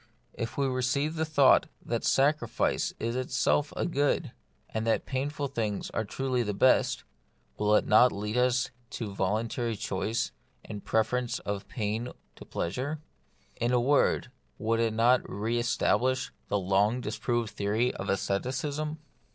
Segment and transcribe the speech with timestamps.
[0.33, 4.31] If we receive the thought that sacrifice is itself a good,
[4.67, 7.03] and that painful things truly are the best,
[7.55, 10.31] will it not lead us to voluntary choice
[10.65, 12.97] and preference of pain to pleasure?
[13.57, 18.97] In a word, would it not re establish the long disproved theory of asceticism